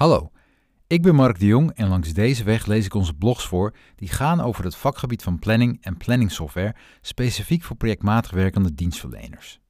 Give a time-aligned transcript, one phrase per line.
[0.00, 0.32] Hallo,
[0.86, 4.08] ik ben Mark de Jong en langs deze weg lees ik onze blogs voor die
[4.08, 9.60] gaan over het vakgebied van planning en planningsoftware, specifiek voor projectmatig werkende dienstverleners.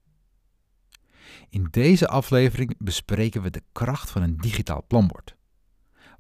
[1.48, 5.36] In deze aflevering bespreken we de kracht van een digitaal planbord.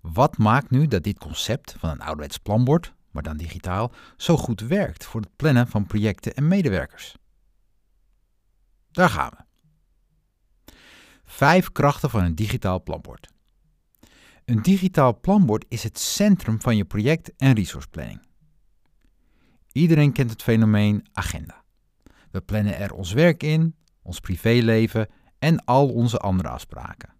[0.00, 4.60] Wat maakt nu dat dit concept van een ouderwets planbord, maar dan digitaal, zo goed
[4.60, 7.16] werkt voor het plannen van projecten en medewerkers?
[8.90, 9.44] Daar gaan we.
[11.24, 13.38] Vijf krachten van een digitaal planbord.
[14.50, 18.20] Een digitaal planbord is het centrum van je project- en resourceplanning.
[19.72, 21.64] Iedereen kent het fenomeen agenda.
[22.30, 25.08] We plannen er ons werk in, ons privéleven
[25.38, 27.14] en al onze andere afspraken.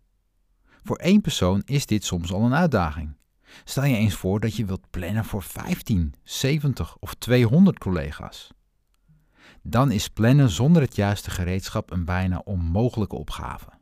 [0.83, 3.17] Voor één persoon is dit soms al een uitdaging.
[3.65, 8.51] Stel je eens voor dat je wilt plannen voor 15, 70 of 200 collega's.
[9.63, 13.80] Dan is plannen zonder het juiste gereedschap een bijna onmogelijke opgave.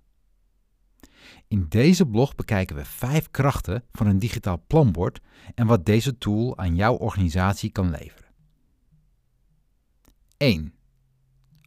[1.48, 5.20] In deze blog bekijken we vijf krachten van een digitaal planbord
[5.55, 8.29] en wat deze tool aan jouw organisatie kan leveren.
[10.37, 10.74] 1.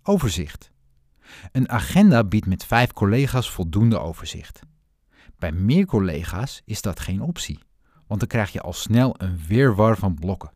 [0.04, 0.72] Overzicht.
[1.52, 4.60] Een agenda biedt met vijf collega's voldoende overzicht.
[5.38, 7.60] Bij meer collega's is dat geen optie,
[8.08, 10.52] want dan krijg je al snel een weerwar van blokken.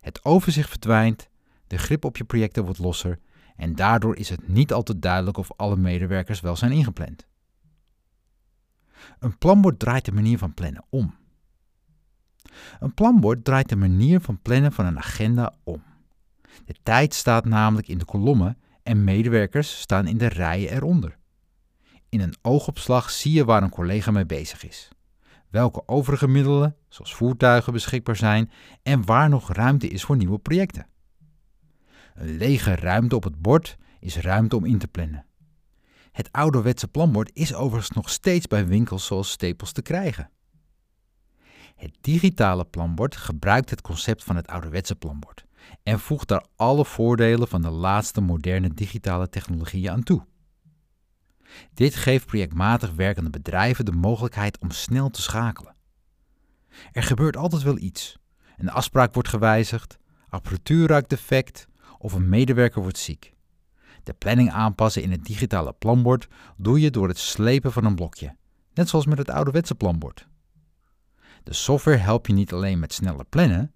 [0.00, 1.28] Het overzicht verdwijnt,
[1.66, 3.18] de grip op je projecten wordt losser
[3.56, 7.26] en daardoor is het niet altijd duidelijk of alle medewerkers wel zijn ingepland.
[9.18, 11.14] Een planbord draait de manier van plannen om.
[12.80, 15.82] Een planbord draait de manier van plannen van een agenda om.
[16.64, 21.16] De tijd staat namelijk in de kolommen en medewerkers staan in de rijen eronder.
[22.08, 24.88] In een oogopslag zie je waar een collega mee bezig is,
[25.50, 28.50] welke overige middelen, zoals voertuigen, beschikbaar zijn
[28.82, 30.86] en waar nog ruimte is voor nieuwe projecten.
[32.14, 35.26] Een lege ruimte op het bord is ruimte om in te plannen.
[36.12, 40.30] Het ouderwetse planbord is overigens nog steeds bij winkels zoals Staples te krijgen.
[41.74, 45.44] Het digitale planbord gebruikt het concept van het ouderwetse planbord
[45.82, 50.26] en voegt daar alle voordelen van de laatste moderne digitale technologieën aan toe.
[51.74, 55.76] Dit geeft projectmatig werkende bedrijven de mogelijkheid om snel te schakelen.
[56.92, 58.18] Er gebeurt altijd wel iets.
[58.56, 59.98] Een afspraak wordt gewijzigd,
[60.28, 61.66] apparatuur raakt defect
[61.98, 63.34] of een medewerker wordt ziek.
[64.02, 68.36] De planning aanpassen in het digitale planbord doe je door het slepen van een blokje,
[68.74, 70.26] net zoals met het ouderwetse planbord.
[71.42, 73.72] De software helpt je niet alleen met sneller plannen,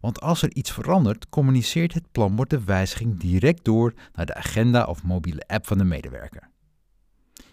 [0.00, 4.84] want als er iets verandert, communiceert het planbord de wijziging direct door naar de agenda
[4.84, 6.50] of mobiele app van de medewerker.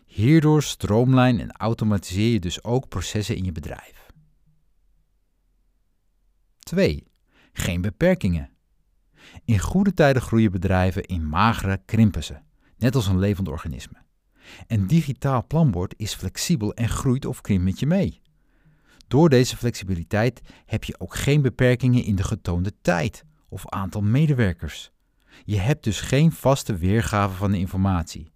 [0.05, 4.11] Hierdoor stroomlijn en automatiseer je dus ook processen in je bedrijf.
[6.59, 7.07] 2.
[7.53, 8.52] Geen beperkingen.
[9.45, 12.35] In goede tijden groeien bedrijven, in magere krimpen ze,
[12.77, 13.97] net als een levend organisme.
[14.67, 18.21] Een digitaal planbord is flexibel en groeit of krimpt met je mee.
[19.07, 24.91] Door deze flexibiliteit heb je ook geen beperkingen in de getoonde tijd of aantal medewerkers.
[25.45, 28.31] Je hebt dus geen vaste weergave van de informatie.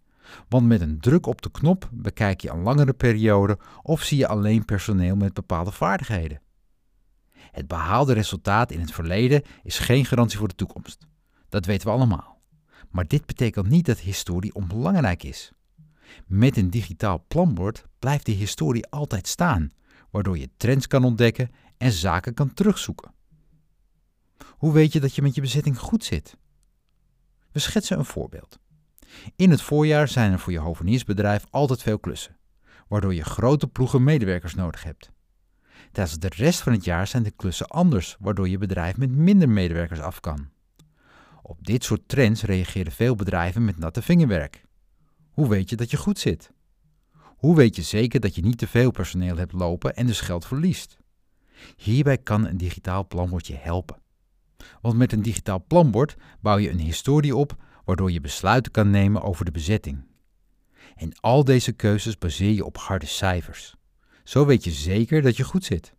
[0.49, 4.27] Want met een druk op de knop bekijk je een langere periode of zie je
[4.27, 6.41] alleen personeel met bepaalde vaardigheden.
[7.51, 11.07] Het behaalde resultaat in het verleden is geen garantie voor de toekomst.
[11.49, 12.41] Dat weten we allemaal.
[12.89, 15.51] Maar dit betekent niet dat historie onbelangrijk is.
[16.25, 19.71] Met een digitaal planbord blijft de historie altijd staan,
[20.11, 23.13] waardoor je trends kan ontdekken en zaken kan terugzoeken.
[24.47, 26.37] Hoe weet je dat je met je bezetting goed zit?
[27.51, 28.59] We schetsen een voorbeeld.
[29.35, 32.37] In het voorjaar zijn er voor je hoveniersbedrijf altijd veel klussen,
[32.87, 35.11] waardoor je grote ploegen medewerkers nodig hebt.
[35.91, 39.49] Tijdens de rest van het jaar zijn de klussen anders, waardoor je bedrijf met minder
[39.49, 40.49] medewerkers af kan.
[41.41, 44.63] Op dit soort trends reageren veel bedrijven met natte vingerwerk.
[45.29, 46.51] Hoe weet je dat je goed zit?
[47.37, 50.45] Hoe weet je zeker dat je niet te veel personeel hebt lopen en dus geld
[50.45, 50.97] verliest?
[51.75, 54.01] Hierbij kan een digitaal planbord je helpen.
[54.81, 57.55] Want met een digitaal planbord bouw je een historie op
[57.85, 60.05] waardoor je besluiten kan nemen over de bezetting.
[60.95, 63.76] En al deze keuzes baseer je op harde cijfers.
[64.27, 65.93] Zo weet je zeker dat je goed zit.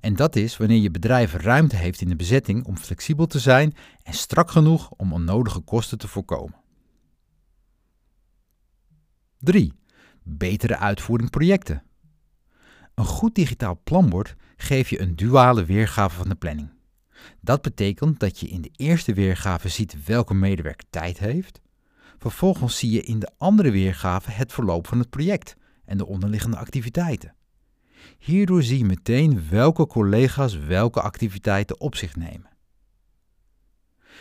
[0.00, 3.74] En dat is wanneer je bedrijf ruimte heeft in de bezetting om flexibel te zijn
[4.02, 6.60] en strak genoeg om onnodige kosten te voorkomen.
[9.38, 9.72] 3.
[10.22, 11.82] Betere uitvoering projecten.
[12.94, 16.70] Een goed digitaal planbord geeft je een duale weergave van de planning.
[17.40, 21.60] Dat betekent dat je in de eerste weergave ziet welke medewerker tijd heeft.
[22.18, 26.56] Vervolgens zie je in de andere weergave het verloop van het project en de onderliggende
[26.56, 27.36] activiteiten.
[28.18, 32.48] Hierdoor zie je meteen welke collega's welke activiteiten op zich nemen.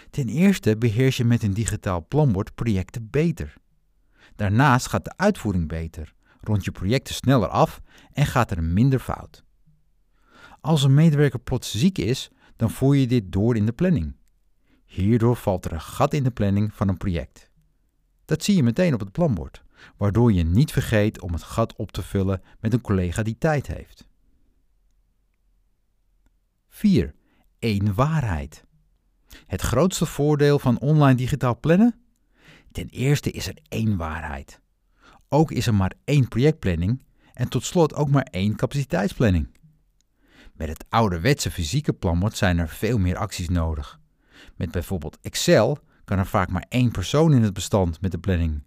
[0.09, 3.53] Ten eerste beheers je met een digitaal planbord projecten beter.
[4.35, 7.81] Daarnaast gaat de uitvoering beter, rond je projecten sneller af
[8.13, 9.43] en gaat er minder fout.
[10.61, 14.15] Als een medewerker plots ziek is, dan voer je dit door in de planning.
[14.85, 17.46] Hierdoor valt er een gat in de planning van een project.
[18.27, 19.63] Dat zie je meteen op het planbord,
[19.97, 23.67] waardoor je niet vergeet om het gat op te vullen met een collega die tijd
[23.67, 24.07] heeft.
[26.67, 27.13] 4.
[27.59, 28.63] Eén waarheid.
[29.45, 31.95] Het grootste voordeel van online digitaal plannen?
[32.71, 34.59] Ten eerste is er één waarheid.
[35.29, 37.03] Ook is er maar één projectplanning
[37.33, 39.49] en tot slot ook maar één capaciteitsplanning.
[40.53, 43.99] Met het ouderwetse fysieke planbord zijn er veel meer acties nodig.
[44.55, 48.63] Met bijvoorbeeld Excel kan er vaak maar één persoon in het bestand met de planning.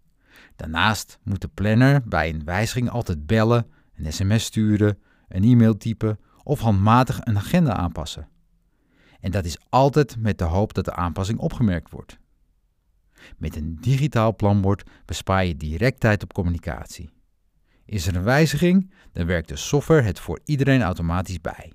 [0.57, 4.99] Daarnaast moet de planner bij een wijziging altijd bellen, een sms sturen,
[5.29, 8.29] een e-mail typen of handmatig een agenda aanpassen.
[9.21, 12.19] En dat is altijd met de hoop dat de aanpassing opgemerkt wordt.
[13.37, 17.11] Met een digitaal planbord bespaar je direct tijd op communicatie.
[17.85, 21.73] Is er een wijziging, dan werkt de software het voor iedereen automatisch bij.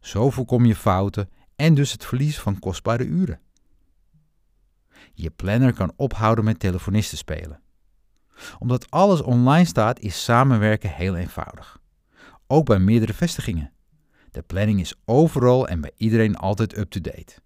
[0.00, 3.40] Zo voorkom je fouten en dus het verlies van kostbare uren.
[5.14, 7.60] Je planner kan ophouden met telefonisten spelen.
[8.58, 11.80] Omdat alles online staat, is samenwerken heel eenvoudig.
[12.46, 13.72] Ook bij meerdere vestigingen.
[14.30, 17.42] De planning is overal en bij iedereen altijd up-to-date.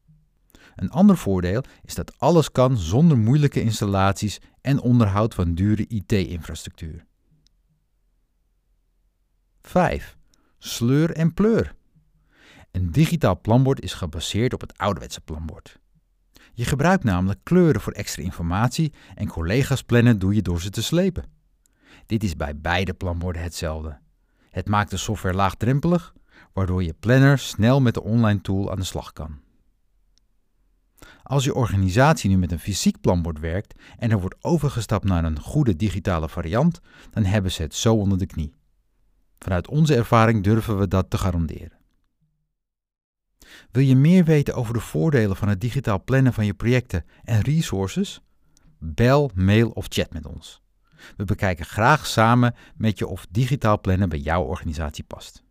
[0.74, 7.06] Een ander voordeel is dat alles kan zonder moeilijke installaties en onderhoud van dure IT-infrastructuur.
[9.62, 10.16] 5.
[10.58, 11.74] Sleur en pleur.
[12.70, 15.78] Een digitaal planbord is gebaseerd op het ouderwetse planbord.
[16.58, 20.82] Je gebruikt namelijk kleuren voor extra informatie en collega's plannen doe je door ze te
[20.82, 21.24] slepen.
[22.06, 23.98] Dit is bij beide planborden hetzelfde.
[24.50, 26.14] Het maakt de software laagdrempelig,
[26.52, 29.40] waardoor je planner snel met de online tool aan de slag kan.
[31.22, 35.40] Als je organisatie nu met een fysiek planbord werkt en er wordt overgestapt naar een
[35.40, 36.80] goede digitale variant,
[37.10, 38.54] dan hebben ze het zo onder de knie.
[39.38, 41.77] Vanuit onze ervaring durven we dat te garanderen.
[43.70, 47.40] Wil je meer weten over de voordelen van het digitaal plannen van je projecten en
[47.40, 48.20] resources?
[48.78, 50.62] Bel, mail of chat met ons.
[51.16, 55.42] We bekijken graag samen met je of digitaal plannen bij jouw organisatie past.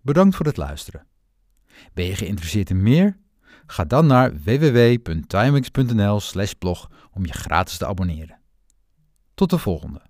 [0.00, 1.06] Bedankt voor het luisteren.
[1.94, 3.18] Ben je geïnteresseerd in meer?
[3.66, 8.40] Ga dan naar www.timings.nl/blog om je gratis te abonneren.
[9.34, 10.07] Tot de volgende.